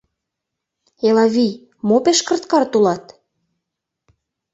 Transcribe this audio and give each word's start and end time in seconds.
Элавий, 1.07 1.53
мо 1.87 1.97
пеш 2.05 2.19
кырт-карт 2.27 2.71
улат? 2.77 3.05